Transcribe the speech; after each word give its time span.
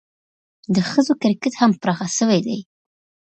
د 0.75 0.77
ښځو 0.89 1.13
کرکټ 1.21 1.53
هم 1.61 1.71
پراخه 1.81 2.07
سوی 2.17 2.39
دئ. 2.47 2.59